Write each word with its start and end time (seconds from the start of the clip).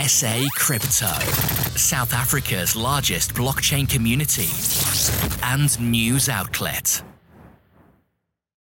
SA 0.00 0.48
Crypto, 0.54 1.06
South 1.76 2.14
Africa's 2.14 2.74
largest 2.74 3.34
blockchain 3.34 3.86
community 3.86 4.48
and 5.44 5.78
news 5.78 6.30
outlet. 6.30 7.02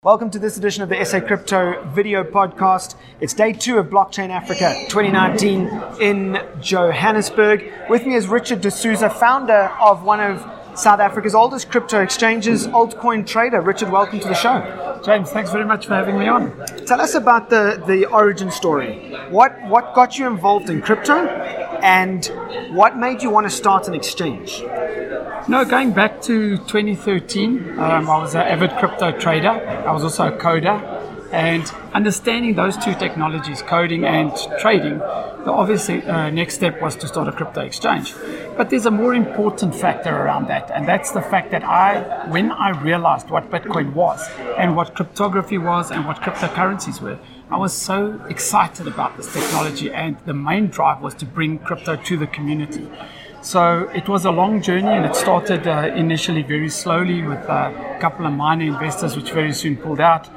Welcome 0.01 0.29
to 0.29 0.39
this 0.39 0.55
edition 0.55 0.81
of 0.81 0.87
the 0.87 1.03
SA 1.03 1.19
Crypto 1.19 1.83
video 1.89 2.23
podcast. 2.23 2.95
It's 3.19 3.33
day 3.33 3.51
two 3.51 3.79
of 3.79 3.87
Blockchain 3.87 4.29
Africa 4.29 4.73
2019 4.87 5.99
in 5.99 6.41
Johannesburg. 6.61 7.69
With 7.89 8.05
me 8.05 8.15
is 8.15 8.29
Richard 8.29 8.61
D'Souza, 8.61 9.09
founder 9.09 9.73
of 9.81 10.03
one 10.03 10.21
of 10.21 10.58
South 10.79 11.01
Africa's 11.01 11.35
oldest 11.35 11.69
crypto 11.69 12.01
exchanges, 12.01 12.65
Altcoin 12.67 13.27
Trader. 13.27 13.59
Richard, 13.59 13.91
welcome 13.91 14.17
to 14.21 14.29
the 14.29 14.33
show. 14.33 15.01
James, 15.03 15.29
thanks 15.29 15.51
very 15.51 15.65
much 15.65 15.87
for 15.87 15.93
having 15.93 16.17
me 16.17 16.29
on. 16.29 16.55
Tell 16.85 17.01
us 17.01 17.15
about 17.15 17.49
the, 17.49 17.83
the 17.85 18.05
origin 18.05 18.49
story. 18.49 19.13
What, 19.29 19.61
what 19.63 19.93
got 19.93 20.17
you 20.17 20.25
involved 20.25 20.69
in 20.69 20.81
crypto 20.81 21.27
and 21.83 22.25
what 22.71 22.97
made 22.97 23.21
you 23.21 23.29
want 23.29 23.45
to 23.45 23.49
start 23.49 23.89
an 23.89 23.93
exchange? 23.93 24.63
No, 25.49 25.65
going 25.65 25.91
back 25.91 26.21
to 26.23 26.55
2013, 26.59 27.77
um, 27.77 28.09
I 28.09 28.17
was 28.17 28.33
an 28.35 28.41
avid 28.41 28.71
crypto 28.77 29.11
trader. 29.11 29.49
I 29.49 29.91
was 29.91 30.03
also 30.05 30.27
a 30.27 30.31
coder. 30.31 30.98
And 31.31 31.63
understanding 31.93 32.55
those 32.55 32.75
two 32.75 32.95
technologies, 32.95 33.61
coding 33.61 34.03
and 34.03 34.31
trading, 34.59 34.97
the 34.97 35.51
obvious 35.51 35.87
uh, 35.89 36.29
next 36.31 36.55
step 36.55 36.81
was 36.81 36.95
to 36.97 37.07
start 37.07 37.27
a 37.27 37.31
crypto 37.31 37.61
exchange. 37.61 38.15
But 38.57 38.69
there's 38.69 38.87
a 38.87 38.91
more 38.91 39.13
important 39.13 39.75
factor 39.75 40.09
around 40.09 40.47
that, 40.47 40.71
and 40.71 40.87
that's 40.87 41.11
the 41.11 41.21
fact 41.21 41.51
that 41.51 41.63
I, 41.63 42.27
when 42.29 42.51
I 42.51 42.71
realized 42.81 43.29
what 43.29 43.49
Bitcoin 43.51 43.93
was 43.93 44.27
and 44.57 44.75
what 44.75 44.95
cryptography 44.95 45.57
was 45.57 45.91
and 45.91 46.05
what 46.05 46.17
cryptocurrencies 46.17 46.99
were, 46.99 47.19
I 47.51 47.57
was 47.57 47.73
so 47.73 48.19
excited 48.27 48.87
about 48.87 49.15
this 49.15 49.31
technology, 49.31 49.91
and 49.91 50.17
the 50.25 50.33
main 50.33 50.67
drive 50.67 51.01
was 51.01 51.13
to 51.15 51.25
bring 51.25 51.59
crypto 51.59 51.95
to 51.95 52.17
the 52.17 52.27
community. 52.27 52.89
So 53.41 53.89
it 53.95 54.09
was 54.09 54.25
a 54.25 54.31
long 54.31 54.61
journey, 54.61 54.89
and 54.89 55.05
it 55.05 55.15
started 55.15 55.67
uh, 55.67 55.91
initially 55.95 56.41
very 56.41 56.69
slowly 56.69 57.21
with 57.21 57.39
a 57.39 57.97
couple 58.01 58.25
of 58.25 58.33
minor 58.33 58.65
investors, 58.65 59.15
which 59.15 59.31
very 59.31 59.53
soon 59.53 59.77
pulled 59.77 60.01
out 60.01 60.27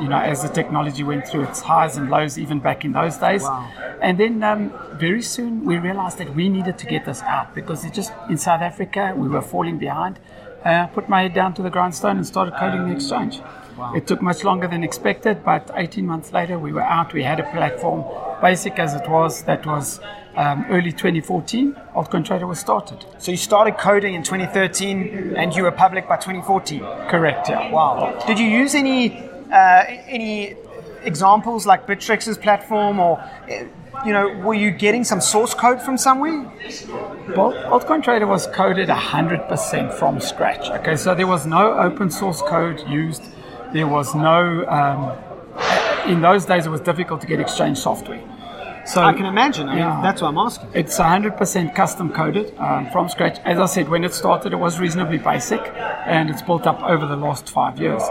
you 0.00 0.08
know, 0.08 0.18
as 0.18 0.42
the 0.42 0.48
technology 0.48 1.02
went 1.02 1.26
through 1.26 1.44
its 1.44 1.60
highs 1.60 1.96
and 1.96 2.10
lows, 2.10 2.38
even 2.38 2.60
back 2.60 2.84
in 2.84 2.92
those 2.92 3.16
days. 3.16 3.42
Wow. 3.42 3.70
And 4.00 4.18
then 4.18 4.42
um, 4.42 4.72
very 4.94 5.22
soon 5.22 5.64
we 5.64 5.78
realized 5.78 6.18
that 6.18 6.34
we 6.34 6.48
needed 6.48 6.78
to 6.78 6.86
get 6.86 7.04
this 7.04 7.22
out 7.22 7.54
because 7.54 7.84
it 7.84 7.92
just 7.92 8.12
in 8.28 8.36
South 8.36 8.60
Africa 8.60 9.14
we 9.16 9.28
were 9.28 9.42
falling 9.42 9.78
behind. 9.78 10.18
Uh, 10.64 10.68
I 10.68 10.86
put 10.86 11.08
my 11.08 11.22
head 11.22 11.34
down 11.34 11.54
to 11.54 11.62
the 11.62 11.70
grindstone 11.70 12.16
and 12.16 12.26
started 12.26 12.54
coding 12.58 12.88
the 12.88 12.94
exchange. 12.94 13.40
Wow. 13.76 13.94
It 13.94 14.08
took 14.08 14.20
much 14.20 14.42
longer 14.42 14.66
than 14.66 14.82
expected, 14.82 15.44
but 15.44 15.70
18 15.76 16.04
months 16.04 16.32
later 16.32 16.58
we 16.58 16.72
were 16.72 16.82
out. 16.82 17.12
We 17.12 17.22
had 17.22 17.38
a 17.38 17.44
platform, 17.44 18.04
basic 18.40 18.78
as 18.78 18.94
it 18.94 19.08
was, 19.08 19.44
that 19.44 19.64
was 19.64 20.00
um, 20.38 20.64
early 20.68 20.92
2014, 20.92 21.74
Altcoin 21.94 22.24
Trader 22.24 22.46
was 22.46 22.60
started. 22.60 23.04
So 23.18 23.32
you 23.32 23.36
started 23.36 23.76
coding 23.76 24.14
in 24.14 24.22
2013 24.22 25.34
and 25.36 25.54
you 25.54 25.64
were 25.64 25.72
public 25.72 26.08
by 26.08 26.16
2014? 26.16 26.80
Correct, 27.08 27.48
yeah. 27.48 27.70
Wow. 27.72 28.22
Did 28.26 28.38
you 28.38 28.46
use 28.46 28.76
any 28.76 29.27
any 29.52 30.56
examples 31.02 31.66
like 31.66 31.86
Bittrex's 31.86 32.38
platform 32.38 32.98
or 32.98 33.22
you 34.04 34.12
know, 34.12 34.28
were 34.28 34.54
you 34.54 34.70
getting 34.70 35.04
some 35.04 35.20
source 35.20 35.54
code 35.54 35.82
from 35.82 35.96
somewhere? 35.96 36.42
Well, 37.36 37.52
Altcoin 37.66 38.02
Trader 38.02 38.26
was 38.26 38.46
coded 38.48 38.88
100% 38.88 39.92
from 39.94 40.20
scratch. 40.20 40.70
Okay, 40.70 40.96
so 40.96 41.14
there 41.14 41.26
was 41.26 41.46
no 41.46 41.74
open 41.78 42.10
source 42.10 42.42
code 42.42 42.86
used. 42.88 43.22
There 43.72 43.86
was 43.86 44.14
no, 44.14 44.66
um, 44.68 45.18
in 46.10 46.20
those 46.20 46.44
days, 46.44 46.66
it 46.66 46.70
was 46.70 46.80
difficult 46.80 47.20
to 47.22 47.26
get 47.26 47.40
exchange 47.40 47.78
software. 47.78 48.22
So 48.86 49.02
I 49.02 49.12
can 49.12 49.26
imagine. 49.26 49.68
I 49.68 49.72
mean, 49.72 49.78
yeah, 49.80 50.00
that's 50.02 50.22
what 50.22 50.28
I'm 50.28 50.38
asking. 50.38 50.70
It's 50.72 50.98
100% 50.98 51.74
custom 51.74 52.10
coded 52.10 52.56
um, 52.56 52.88
from 52.90 53.10
scratch. 53.10 53.38
As 53.44 53.58
I 53.58 53.66
said, 53.66 53.88
when 53.90 54.02
it 54.02 54.14
started, 54.14 54.54
it 54.54 54.56
was 54.56 54.78
reasonably 54.78 55.18
basic, 55.18 55.60
and 56.06 56.30
it's 56.30 56.40
built 56.40 56.66
up 56.66 56.82
over 56.82 57.04
the 57.04 57.16
last 57.16 57.50
five 57.50 57.78
years. 57.78 58.02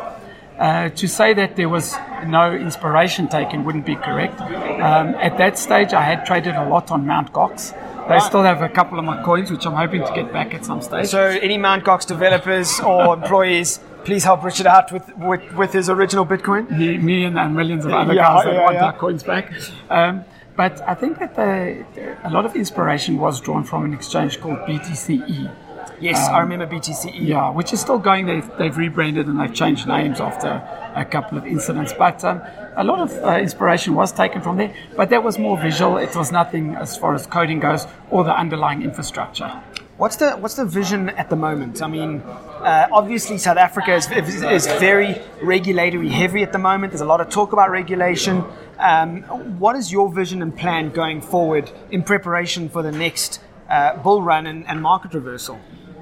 Uh, 0.58 0.90
to 0.90 1.08
say 1.08 1.36
that 1.36 1.56
there 1.56 1.70
was 1.70 1.96
no 2.26 2.52
inspiration 2.52 3.28
taken 3.28 3.64
wouldn't 3.64 3.86
be 3.86 3.96
correct. 3.96 4.42
Um, 4.42 5.14
at 5.16 5.38
that 5.38 5.58
stage, 5.58 5.94
I 5.94 6.02
had 6.02 6.26
traded 6.26 6.56
a 6.56 6.68
lot 6.68 6.90
on 6.90 7.06
Mount 7.06 7.32
Gox. 7.32 7.74
They 8.10 8.20
still 8.22 8.42
have 8.42 8.62
a 8.62 8.70
couple 8.70 8.98
of 8.98 9.06
my 9.06 9.22
coins, 9.22 9.52
which 9.52 9.66
I'm 9.68 9.74
hoping 9.74 10.04
to 10.04 10.12
get 10.16 10.32
back 10.32 10.54
at 10.54 10.66
some 10.66 10.82
stage. 10.82 11.08
So, 11.08 11.22
any 11.22 11.58
Mount 11.58 11.84
Gox 11.84 12.08
developers 12.08 12.80
or 12.80 13.14
employees, 13.22 13.80
please 14.06 14.24
help 14.24 14.44
Richard 14.44 14.66
out 14.66 14.92
with, 14.92 15.16
with, 15.18 15.54
with 15.54 15.74
his 15.74 15.90
original 15.90 16.26
Bitcoin. 16.26 16.72
Me, 16.72 16.98
me 16.98 17.26
and, 17.26 17.38
and, 17.38 17.56
millions 17.56 17.86
of 17.86 17.92
other 17.92 18.14
yeah, 18.14 18.24
guys 18.24 18.46
that 18.46 18.54
yeah, 18.54 18.64
want 18.64 18.76
yeah. 18.76 18.86
our 18.86 18.94
coins 18.94 19.24
back. 19.24 19.52
Um, 19.90 20.24
but 20.56 20.82
I 20.88 20.96
think 20.96 21.20
that 21.20 21.36
the, 21.36 21.86
a 22.24 22.32
lot 22.32 22.46
of 22.46 22.56
inspiration 22.56 23.20
was 23.20 23.40
drawn 23.42 23.64
from 23.64 23.86
an 23.86 23.94
exchange 23.94 24.40
called 24.42 24.58
BTCE. 24.60 25.54
Yes, 26.00 26.28
um, 26.28 26.36
I 26.36 26.40
remember 26.40 26.68
BTCE. 26.68 27.28
Yeah, 27.28 27.50
which 27.50 27.74
is 27.74 27.82
still 27.82 27.98
going. 27.98 28.26
They've, 28.26 28.50
they've 28.58 28.76
rebranded 28.76 29.28
and 29.28 29.40
they've 29.40 29.54
changed 29.54 29.88
names 29.88 30.20
after 30.22 30.62
a 30.96 31.06
couple 31.06 31.38
of 31.38 31.46
incidents. 31.46 31.94
But 31.98 32.24
um, 32.24 32.42
a 32.76 32.84
lot 32.84 33.00
of 33.00 33.12
uh, 33.24 33.40
inspiration 33.40 33.96
was 33.96 34.12
taken 34.12 34.42
from 34.42 34.58
there, 34.58 34.74
but 34.96 35.10
that 35.10 35.24
was 35.24 35.40
more 35.40 35.60
visual. 35.60 35.98
It 35.98 36.16
was 36.16 36.32
nothing 36.32 36.76
as 36.76 36.98
far 36.98 37.16
as 37.16 37.26
coding 37.26 37.60
goes 37.60 37.88
or 38.12 38.24
the 38.24 38.38
underlying 38.38 38.84
infrastructure. 38.84 39.50
What's 39.98 40.18
the 40.18 40.34
what's 40.34 40.54
the 40.54 40.66
vision 40.66 41.10
at 41.10 41.32
the 41.32 41.36
moment? 41.36 41.82
I 41.82 41.88
mean, 41.88 42.22
uh, 42.22 42.88
obviously 42.92 43.40
South 43.40 43.58
Africa 43.58 43.96
is, 43.96 44.08
is, 44.12 44.68
very 44.80 45.20
regulatory 45.42 46.10
heavy 46.10 46.44
at 46.44 46.52
the 46.52 46.60
moment. 46.60 46.92
There's 46.92 47.02
a 47.02 47.06
lot 47.06 47.20
of 47.20 47.32
talk 47.32 47.52
about 47.52 47.72
regulation. 47.72 48.44
Um, 48.78 49.24
what 49.58 49.76
is 49.76 49.92
your 49.92 50.14
vision 50.14 50.44
and 50.44 50.56
plan 50.56 50.92
going 50.92 51.20
forward 51.20 51.72
in 51.90 52.04
preparation 52.04 52.70
for 52.70 52.84
the 52.84 52.92
next 52.92 53.42
uh, 53.72 53.98
bull 53.98 54.22
run 54.22 54.46
and, 54.46 54.68
and 54.68 54.84
market 54.84 55.16
reversal? 55.16 55.60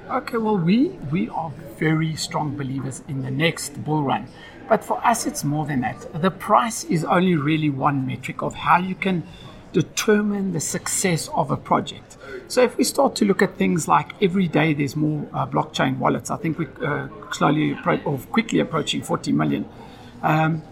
Okay, 0.08 0.36
well, 0.36 0.56
we, 0.56 0.90
we 1.10 1.28
are 1.30 1.50
very 1.78 2.14
strong 2.14 2.56
believers 2.56 3.02
in 3.08 3.22
the 3.22 3.30
next 3.30 3.82
bull 3.82 4.04
run. 4.04 4.28
But 4.68 4.84
for 4.84 5.04
us, 5.04 5.26
it's 5.26 5.42
more 5.42 5.66
than 5.66 5.80
that. 5.80 6.22
The 6.22 6.30
price 6.30 6.84
is 6.84 7.04
only 7.04 7.34
really 7.34 7.70
one 7.70 8.06
metric 8.06 8.40
of 8.40 8.54
how 8.54 8.78
you 8.78 8.94
can 8.94 9.24
determine 9.72 10.52
the 10.52 10.60
success 10.60 11.28
of 11.34 11.50
a 11.50 11.56
project. 11.56 12.16
So 12.46 12.62
if 12.62 12.76
we 12.76 12.84
start 12.84 13.16
to 13.16 13.24
look 13.24 13.42
at 13.42 13.56
things 13.56 13.88
like 13.88 14.12
every 14.22 14.46
day 14.46 14.74
there's 14.74 14.94
more 14.94 15.26
uh, 15.32 15.44
blockchain 15.44 15.98
wallets, 15.98 16.30
I 16.30 16.36
think 16.36 16.58
we're 16.60 16.86
uh, 16.86 17.08
slowly 17.32 17.74
appro- 17.74 18.06
or 18.06 18.18
quickly 18.30 18.60
approaching 18.60 19.02
40 19.02 19.32
million. 19.32 19.68
Um, 20.22 20.62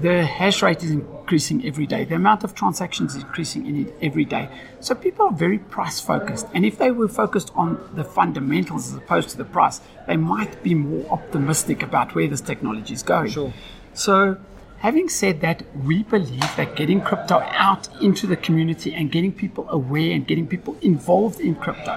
the 0.00 0.24
hash 0.24 0.62
rate 0.62 0.84
is 0.84 0.96
increasing 1.32 1.66
every 1.66 1.86
day. 1.86 2.04
The 2.04 2.14
amount 2.14 2.44
of 2.44 2.54
transactions 2.54 3.16
is 3.16 3.22
increasing 3.22 3.66
in 3.66 3.86
it 3.86 3.94
every 4.02 4.26
day. 4.26 4.50
So 4.80 4.94
people 4.94 5.28
are 5.28 5.32
very 5.32 5.58
price 5.58 5.98
focused. 5.98 6.46
And 6.52 6.66
if 6.66 6.76
they 6.76 6.90
were 6.90 7.08
focused 7.08 7.50
on 7.54 7.80
the 7.94 8.04
fundamentals 8.04 8.88
as 8.88 8.98
opposed 8.98 9.30
to 9.30 9.38
the 9.38 9.46
price, 9.46 9.80
they 10.06 10.18
might 10.18 10.62
be 10.62 10.74
more 10.74 11.10
optimistic 11.10 11.82
about 11.82 12.14
where 12.14 12.28
this 12.28 12.42
technology 12.42 12.92
is 12.92 13.02
going. 13.02 13.30
Sure. 13.30 13.50
So 13.94 14.36
having 14.80 15.08
said 15.08 15.40
that, 15.40 15.62
we 15.74 16.02
believe 16.02 16.50
that 16.58 16.76
getting 16.76 17.00
crypto 17.00 17.38
out 17.52 17.88
into 18.02 18.26
the 18.26 18.36
community 18.36 18.92
and 18.92 19.10
getting 19.10 19.32
people 19.32 19.66
aware 19.70 20.12
and 20.12 20.26
getting 20.26 20.46
people 20.46 20.76
involved 20.82 21.40
in 21.40 21.54
crypto 21.54 21.96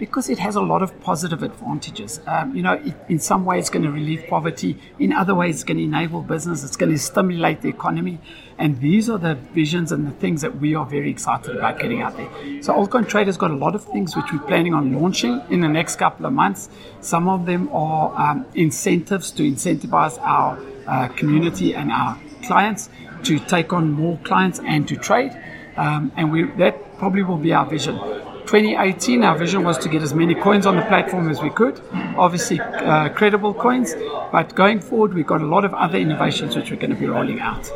because 0.00 0.30
it 0.30 0.38
has 0.38 0.56
a 0.56 0.60
lot 0.62 0.82
of 0.82 0.98
positive 1.02 1.42
advantages. 1.42 2.20
Um, 2.26 2.56
you 2.56 2.62
know, 2.62 2.72
it, 2.72 2.94
in 3.10 3.18
some 3.18 3.44
ways, 3.44 3.64
it's 3.64 3.70
going 3.70 3.82
to 3.84 3.92
relieve 3.92 4.24
poverty. 4.28 4.78
In 4.98 5.12
other 5.12 5.34
ways, 5.34 5.56
it's 5.56 5.64
going 5.64 5.76
to 5.76 5.84
enable 5.84 6.22
business. 6.22 6.64
It's 6.64 6.74
going 6.74 6.90
to 6.90 6.98
stimulate 6.98 7.60
the 7.60 7.68
economy. 7.68 8.18
And 8.56 8.80
these 8.80 9.10
are 9.10 9.18
the 9.18 9.34
visions 9.34 9.92
and 9.92 10.06
the 10.06 10.12
things 10.12 10.40
that 10.40 10.56
we 10.56 10.74
are 10.74 10.86
very 10.86 11.10
excited 11.10 11.54
about 11.54 11.78
getting 11.78 12.00
out 12.00 12.16
there. 12.16 12.30
So, 12.62 12.72
Altcoin 12.72 13.06
Trader's 13.06 13.36
got 13.36 13.50
a 13.50 13.54
lot 13.54 13.74
of 13.74 13.84
things 13.84 14.16
which 14.16 14.24
we're 14.32 14.40
planning 14.40 14.72
on 14.72 14.98
launching 14.98 15.42
in 15.50 15.60
the 15.60 15.68
next 15.68 15.96
couple 15.96 16.24
of 16.24 16.32
months. 16.32 16.70
Some 17.02 17.28
of 17.28 17.44
them 17.44 17.68
are 17.70 18.18
um, 18.18 18.46
incentives 18.54 19.30
to 19.32 19.42
incentivize 19.42 20.18
our 20.22 20.58
uh, 20.86 21.08
community 21.08 21.74
and 21.74 21.92
our 21.92 22.18
clients 22.44 22.88
to 23.24 23.38
take 23.38 23.74
on 23.74 23.92
more 23.92 24.18
clients 24.24 24.60
and 24.60 24.88
to 24.88 24.96
trade. 24.96 25.32
Um, 25.76 26.10
and 26.16 26.32
we, 26.32 26.44
that 26.52 26.98
probably 26.98 27.22
will 27.22 27.36
be 27.36 27.52
our 27.52 27.66
vision. 27.66 28.19
2018, 28.50 29.22
our 29.22 29.38
vision 29.38 29.62
was 29.62 29.78
to 29.78 29.88
get 29.88 30.02
as 30.02 30.12
many 30.12 30.34
coins 30.34 30.66
on 30.66 30.74
the 30.74 30.82
platform 30.82 31.28
as 31.28 31.40
we 31.40 31.50
could, 31.50 31.80
obviously 32.16 32.58
uh, 32.58 33.08
credible 33.10 33.54
coins, 33.54 33.94
but 34.32 34.52
going 34.56 34.80
forward, 34.80 35.14
we've 35.14 35.28
got 35.28 35.40
a 35.40 35.46
lot 35.46 35.64
of 35.64 35.72
other 35.72 35.96
innovations 35.96 36.56
which 36.56 36.68
we're 36.68 36.76
going 36.76 36.90
to 36.90 36.96
be 36.96 37.06
rolling 37.06 37.38
out. 37.38 37.70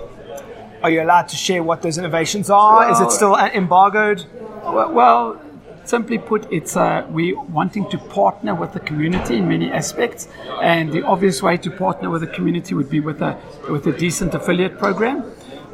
Are 0.82 0.90
you 0.90 1.00
allowed 1.00 1.28
to 1.28 1.36
share 1.36 1.62
what 1.62 1.80
those 1.80 1.96
innovations 1.96 2.50
are? 2.50 2.80
Well, 2.80 2.92
Is 2.92 2.98
it 2.98 3.12
still 3.12 3.36
embargoed? 3.36 4.24
Well, 4.64 4.92
well 4.92 5.40
simply 5.84 6.18
put, 6.18 6.52
it's 6.52 6.76
uh, 6.76 7.06
we 7.08 7.34
wanting 7.34 7.88
to 7.90 7.98
partner 7.98 8.52
with 8.56 8.72
the 8.72 8.80
community 8.80 9.36
in 9.36 9.46
many 9.46 9.70
aspects, 9.70 10.26
and 10.60 10.92
the 10.92 11.02
obvious 11.02 11.40
way 11.40 11.56
to 11.56 11.70
partner 11.70 12.10
with 12.10 12.22
the 12.22 12.26
community 12.26 12.74
would 12.74 12.90
be 12.90 12.98
with 12.98 13.22
a 13.22 13.38
with 13.70 13.86
a 13.86 13.92
decent 13.92 14.34
affiliate 14.34 14.76
program. 14.76 15.22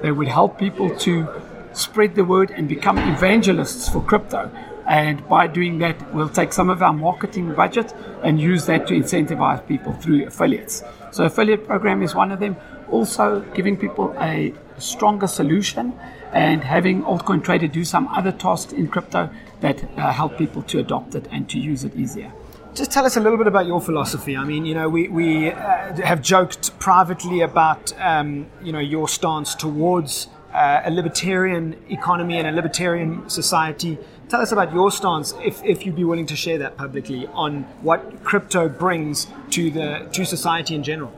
that 0.03 0.15
would 0.15 0.29
help 0.29 0.59
people 0.59 0.95
to 0.97 1.27
spread 1.73 2.15
the 2.15 2.25
word 2.25 2.51
and 2.51 2.69
become 2.69 2.99
evangelists 2.99 3.89
for 3.89 4.03
crypto. 4.03 4.51
And 4.91 5.27
by 5.29 5.47
doing 5.47 5.79
that, 5.79 6.13
we'll 6.13 6.29
take 6.29 6.53
some 6.53 6.69
of 6.69 6.83
our 6.83 6.93
marketing 6.93 7.55
budget 7.55 7.95
and 8.25 8.41
use 8.41 8.67
that 8.67 8.89
to 8.89 8.95
incentivize 8.95 9.65
people 9.65 9.93
through 9.93 10.27
affiliates. 10.27 10.83
So, 11.13 11.25
affiliate 11.25 11.65
program 11.65 12.03
is 12.03 12.15
one 12.15 12.33
of 12.33 12.41
them. 12.41 12.57
also 12.91 13.41
giving 13.55 13.77
people 13.77 14.13
a 14.19 14.53
stronger 14.79 15.29
solution 15.29 15.93
and 16.33 16.65
having 16.65 17.05
altcoin 17.05 17.43
trader 17.43 17.69
do 17.69 17.85
some 17.85 18.09
other 18.09 18.33
tasks 18.33 18.73
in 18.73 18.89
crypto 18.89 19.31
that 19.61 19.85
uh, 19.97 20.13
help 20.13 20.37
people 20.37 20.63
to 20.63 20.81
adopt 20.81 21.15
it 21.15 21.29
and 21.31 21.49
to 21.49 21.59
use 21.59 21.85
it 21.85 21.95
easier. 21.95 22.33
Just 22.75 22.91
tell 22.91 23.05
us 23.05 23.17
a 23.17 23.21
little 23.21 23.39
bit 23.39 23.47
about 23.47 23.67
your 23.67 23.81
philosophy. 23.81 24.37
I 24.37 24.45
mean, 24.45 24.65
you 24.65 24.75
know, 24.75 24.89
we, 24.89 25.07
we 25.09 25.53
uh, 25.53 25.95
have 26.03 26.21
joked 26.21 26.77
privately 26.81 27.43
about, 27.43 27.93
um, 28.01 28.47
you 28.61 28.73
know, 28.73 28.79
your 28.79 29.09
stance 29.09 29.55
towards 29.55 30.29
uh, 30.53 30.83
a 30.85 30.91
libertarian 30.91 31.77
economy 31.89 32.39
and 32.39 32.47
a 32.47 32.53
libertarian 32.53 33.29
society. 33.29 33.99
Tell 34.29 34.41
us 34.41 34.53
about 34.53 34.73
your 34.73 34.91
stance, 34.91 35.35
if, 35.43 35.63
if 35.65 35.85
you'd 35.85 35.97
be 35.97 36.05
willing 36.05 36.27
to 36.27 36.37
share 36.37 36.59
that 36.59 36.77
publicly, 36.77 37.27
on 37.29 37.63
what 37.83 38.23
crypto 38.25 38.69
brings 38.69 39.27
to 39.51 39.71
the 39.71 40.09
to 40.13 40.25
society 40.25 40.75
in 40.75 40.83
general. 40.83 41.13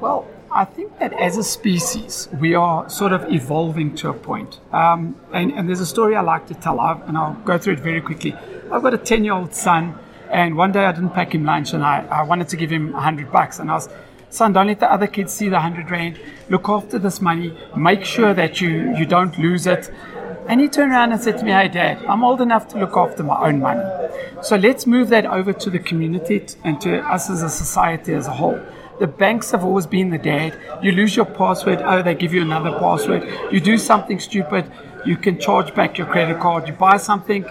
Well, 0.00 0.28
I 0.50 0.64
think 0.64 0.98
that 0.98 1.12
as 1.12 1.36
a 1.36 1.44
species, 1.44 2.28
we 2.40 2.54
are 2.54 2.88
sort 2.88 3.12
of 3.12 3.30
evolving 3.30 3.94
to 3.96 4.08
a 4.08 4.14
point. 4.14 4.60
Um, 4.72 5.16
and, 5.32 5.52
and, 5.52 5.68
there's 5.68 5.80
a 5.80 5.86
story 5.86 6.16
I 6.16 6.22
like 6.22 6.46
to 6.46 6.54
tell, 6.54 6.80
I've, 6.80 7.06
and 7.08 7.18
I'll 7.18 7.34
go 7.44 7.58
through 7.58 7.74
it 7.74 7.80
very 7.80 8.00
quickly. 8.00 8.34
I've 8.72 8.82
got 8.82 8.94
a 8.94 8.98
10 8.98 9.24
year 9.24 9.34
old 9.34 9.54
son, 9.54 9.98
and 10.30 10.56
one 10.56 10.72
day 10.72 10.84
I 10.86 10.92
didn't 10.92 11.10
pack 11.10 11.34
him 11.34 11.44
lunch, 11.44 11.74
and 11.74 11.84
I, 11.84 12.06
I 12.10 12.22
wanted 12.22 12.48
to 12.48 12.56
give 12.56 12.70
him 12.70 12.92
100 12.92 13.30
bucks. 13.30 13.58
And 13.58 13.70
I 13.70 13.74
was, 13.74 13.88
son, 14.30 14.52
don't 14.52 14.66
let 14.66 14.80
the 14.80 14.90
other 14.90 15.06
kids 15.06 15.32
see 15.32 15.48
the 15.48 15.56
100 15.56 15.90
Rand. 15.90 16.20
Look 16.48 16.68
after 16.68 16.98
this 16.98 17.20
money. 17.20 17.56
Make 17.76 18.04
sure 18.04 18.34
that 18.34 18.60
you, 18.60 18.96
you 18.96 19.06
don't 19.06 19.36
lose 19.38 19.66
it. 19.66 19.90
And 20.48 20.60
he 20.60 20.68
turned 20.68 20.92
around 20.92 21.12
and 21.12 21.20
said 21.20 21.38
to 21.38 21.44
me, 21.44 21.52
Hey, 21.52 21.68
Dad, 21.68 22.04
I'm 22.06 22.24
old 22.24 22.40
enough 22.40 22.68
to 22.68 22.78
look 22.78 22.96
after 22.96 23.22
my 23.22 23.48
own 23.48 23.60
money. 23.60 23.84
So 24.42 24.56
let's 24.56 24.86
move 24.86 25.08
that 25.10 25.26
over 25.26 25.52
to 25.52 25.70
the 25.70 25.78
community 25.78 26.46
and 26.64 26.80
to 26.80 27.00
us 27.00 27.28
as 27.28 27.42
a 27.42 27.50
society 27.50 28.14
as 28.14 28.26
a 28.26 28.32
whole. 28.32 28.58
The 28.98 29.06
banks 29.06 29.50
have 29.52 29.64
always 29.64 29.86
been 29.86 30.10
the 30.10 30.18
dad. 30.18 30.58
You 30.82 30.92
lose 30.92 31.14
your 31.14 31.26
password, 31.26 31.80
oh, 31.84 32.02
they 32.02 32.14
give 32.14 32.34
you 32.34 32.42
another 32.42 32.72
password. 32.78 33.28
You 33.52 33.60
do 33.60 33.78
something 33.78 34.18
stupid, 34.18 34.72
you 35.04 35.16
can 35.16 35.38
charge 35.38 35.74
back 35.74 35.98
your 35.98 36.06
credit 36.08 36.40
card. 36.40 36.66
You 36.66 36.74
buy 36.74 36.96
something, 36.96 37.44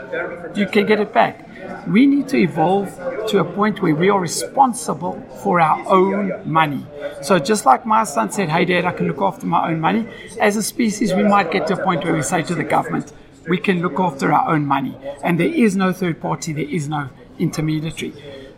you 0.56 0.68
can 0.68 0.86
get 0.86 1.00
it 1.00 1.14
back. 1.14 1.47
We 1.88 2.06
need 2.06 2.28
to 2.30 2.38
evolve 2.38 2.90
to 3.30 3.40
a 3.40 3.44
point 3.44 3.82
where 3.82 3.96
we 3.96 4.10
are 4.10 4.20
responsible 4.20 5.22
for 5.44 5.60
our 5.60 5.88
own 5.88 6.42
money. 6.50 6.86
So, 7.22 7.40
just 7.40 7.66
like 7.66 7.86
my 7.86 8.04
son 8.04 8.32
said, 8.32 8.50
Hey, 8.50 8.66
dad, 8.66 8.86
I 8.86 8.92
can 8.92 9.08
look 9.08 9.22
after 9.22 9.46
my 9.46 9.70
own 9.70 9.80
money, 9.80 10.08
as 10.40 10.56
a 10.56 10.64
species, 10.64 11.14
we 11.14 11.24
might 11.24 11.52
get 11.52 11.68
to 11.68 11.80
a 11.80 11.84
point 11.84 12.04
where 12.04 12.14
we 12.14 12.22
say 12.22 12.42
to 12.44 12.56
the 12.56 12.64
government, 12.64 13.12
we 13.48 13.58
can 13.58 13.82
look 13.82 14.00
after 14.00 14.34
our 14.34 14.54
own 14.54 14.66
money. 14.66 14.98
And 15.24 15.40
there 15.40 15.54
is 15.54 15.76
no 15.76 15.94
third 15.94 16.22
party, 16.22 16.54
there 16.54 16.70
is 16.70 16.90
no 16.90 17.10
intermediary. 17.40 18.14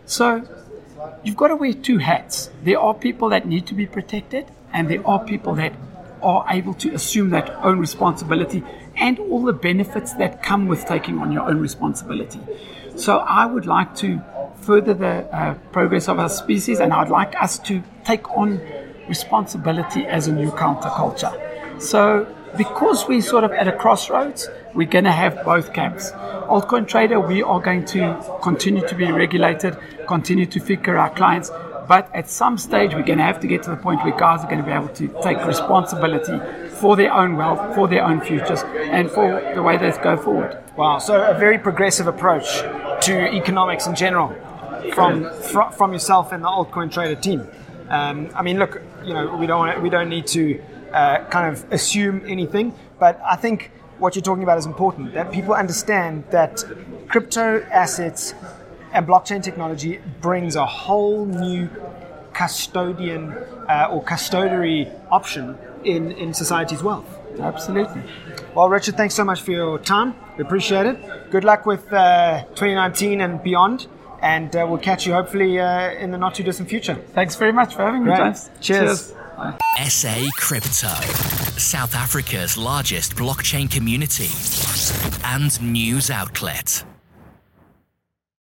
So, 0.05 0.43
you've 1.23 1.37
got 1.37 1.49
to 1.49 1.55
wear 1.55 1.73
two 1.73 1.99
hats. 1.99 2.49
There 2.63 2.79
are 2.79 2.93
people 2.93 3.29
that 3.29 3.45
need 3.47 3.67
to 3.67 3.73
be 3.73 3.85
protected, 3.85 4.47
and 4.73 4.89
there 4.89 5.05
are 5.07 5.23
people 5.23 5.55
that 5.55 5.73
are 6.21 6.45
able 6.49 6.73
to 6.73 6.93
assume 6.93 7.29
that 7.29 7.49
own 7.63 7.79
responsibility 7.79 8.63
and 8.97 9.17
all 9.19 9.43
the 9.43 9.53
benefits 9.53 10.13
that 10.13 10.43
come 10.43 10.67
with 10.67 10.85
taking 10.85 11.19
on 11.19 11.31
your 11.31 11.43
own 11.43 11.59
responsibility. 11.59 12.39
So 12.99 13.19
I 13.19 13.45
would 13.45 13.65
like 13.65 13.95
to 13.97 14.21
further 14.57 14.93
the 14.93 15.33
uh, 15.33 15.53
progress 15.71 16.09
of 16.09 16.19
our 16.19 16.27
species, 16.27 16.81
and 16.81 16.91
I'd 16.91 17.09
like 17.09 17.33
us 17.41 17.57
to 17.59 17.81
take 18.03 18.29
on 18.37 18.59
responsibility 19.07 20.05
as 20.05 20.27
a 20.27 20.33
new 20.33 20.51
counterculture. 20.51 21.81
So 21.81 22.27
because 22.57 23.07
we're 23.07 23.21
sort 23.21 23.45
of 23.45 23.53
at 23.53 23.69
a 23.69 23.71
crossroads, 23.71 24.49
we're 24.73 24.89
going 24.89 25.05
to 25.05 25.13
have 25.13 25.45
both 25.45 25.71
camps. 25.73 26.11
Altcoin 26.11 26.85
trader, 26.89 27.21
we 27.21 27.41
are 27.41 27.61
going 27.61 27.85
to 27.85 28.21
continue 28.41 28.85
to 28.85 28.95
be 28.95 29.09
regulated, 29.09 29.77
continue 30.05 30.45
to 30.47 30.59
FICA 30.59 30.99
our 30.99 31.09
clients, 31.09 31.49
but 31.89 32.15
at 32.15 32.29
some 32.29 32.55
stage 32.55 32.93
we're 32.93 33.09
going 33.11 33.17
to 33.17 33.23
have 33.23 33.39
to 33.39 33.47
get 33.47 33.63
to 33.63 33.71
the 33.71 33.75
point 33.75 34.01
where 34.03 34.15
guys 34.15 34.41
are 34.43 34.47
going 34.47 34.59
to 34.59 34.63
be 34.63 34.71
able 34.71 34.87
to 34.89 35.07
take 35.23 35.43
responsibility 35.43 36.39
for 36.69 36.95
their 36.95 37.11
own 37.11 37.35
wealth, 37.35 37.73
for 37.73 37.87
their 37.87 38.05
own 38.05 38.21
futures, 38.21 38.61
and 38.97 39.09
for 39.09 39.41
the 39.55 39.63
way 39.63 39.75
they 39.75 39.91
go 40.03 40.15
forward. 40.15 40.55
Wow, 40.77 40.99
so 40.99 41.25
a 41.25 41.33
very 41.33 41.57
progressive 41.57 42.05
approach 42.05 42.47
to 43.07 43.13
economics 43.35 43.87
in 43.87 43.95
general 43.95 44.29
from 44.93 45.29
fr- 45.51 45.71
from 45.75 45.91
yourself 45.91 46.31
and 46.31 46.43
the 46.43 46.47
altcoin 46.47 46.91
trader 46.91 47.19
team. 47.19 47.47
Um, 47.89 48.29
I 48.35 48.43
mean, 48.43 48.59
look, 48.59 48.81
you 49.03 49.15
know, 49.15 49.35
we 49.35 49.47
don't 49.47 49.59
wanna, 49.59 49.79
we 49.79 49.89
don't 49.89 50.09
need 50.09 50.27
to 50.27 50.61
uh, 50.93 51.25
kind 51.25 51.51
of 51.51 51.73
assume 51.73 52.21
anything. 52.27 52.71
But 52.99 53.19
I 53.27 53.35
think 53.35 53.71
what 53.97 54.15
you're 54.15 54.21
talking 54.29 54.43
about 54.43 54.59
is 54.59 54.67
important 54.67 55.13
that 55.15 55.31
people 55.31 55.55
understand 55.55 56.25
that 56.29 56.63
crypto 57.07 57.63
assets 57.71 58.35
and 58.93 59.07
blockchain 59.07 59.43
technology 59.43 59.99
brings 60.21 60.55
a 60.55 60.65
whole 60.65 61.25
new 61.25 61.69
custodian 62.33 63.31
uh, 63.67 63.89
or 63.91 64.03
custodiary 64.03 64.91
option 65.11 65.57
in, 65.83 66.11
in 66.13 66.33
society's 66.33 66.81
wealth. 66.81 67.05
Absolutely. 67.39 68.01
Well, 68.55 68.69
Richard, 68.69 68.97
thanks 68.97 69.15
so 69.15 69.23
much 69.23 69.41
for 69.41 69.51
your 69.51 69.79
time. 69.79 70.15
We 70.37 70.43
appreciate 70.43 70.85
it. 70.85 71.31
Good 71.31 71.43
luck 71.43 71.65
with 71.65 71.91
uh, 71.93 72.43
2019 72.55 73.21
and 73.21 73.41
beyond. 73.43 73.87
And 74.21 74.53
uh, 74.53 74.65
we'll 74.67 74.79
catch 74.79 75.05
you 75.07 75.13
hopefully 75.13 75.59
uh, 75.59 75.91
in 75.91 76.11
the 76.11 76.17
not 76.17 76.35
too 76.35 76.43
distant 76.43 76.67
future. 76.67 76.95
Thanks 76.95 77.35
very 77.35 77.53
much 77.53 77.75
for 77.75 77.83
having 77.83 78.03
me, 78.03 78.15
James. 78.15 78.49
Cheers. 78.59 79.13
Cheers. 79.13 79.13
SA 79.87 80.29
Crypto, 80.35 80.93
South 81.57 81.95
Africa's 81.95 82.57
largest 82.57 83.15
blockchain 83.15 83.71
community 83.71 84.27
and 85.23 85.61
news 85.61 86.09
outlet. 86.09 86.83